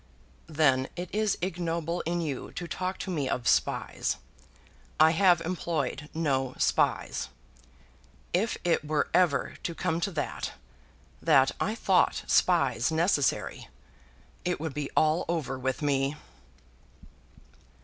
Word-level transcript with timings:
"Then 0.47 0.87
it 0.95 1.13
is 1.13 1.37
ignoble 1.43 2.01
in 2.07 2.21
you 2.21 2.51
to 2.53 2.67
talk 2.67 2.97
to 2.97 3.11
me 3.11 3.29
of 3.29 3.47
spies. 3.47 4.17
I 4.99 5.11
have 5.11 5.41
employed 5.41 6.09
no 6.11 6.55
spies. 6.57 7.29
If 8.33 8.57
it 8.63 8.83
were 8.83 9.09
ever 9.13 9.57
to 9.61 9.75
come 9.75 10.01
to 10.01 10.09
that, 10.13 10.53
that 11.21 11.51
I 11.59 11.75
thought 11.75 12.23
spies 12.25 12.91
necessary, 12.91 13.67
it 14.43 14.59
would 14.59 14.73
be 14.73 14.89
all 14.97 15.23
over 15.27 15.59
with 15.59 15.83
me." 15.83 16.15